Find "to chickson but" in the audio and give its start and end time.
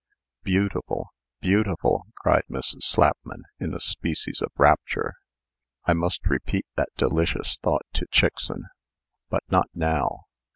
7.93-9.43